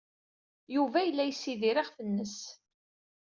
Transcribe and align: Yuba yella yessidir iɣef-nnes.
Yuba 0.75 0.99
yella 1.03 1.23
yessidir 1.25 1.77
iɣef-nnes. 1.77 2.37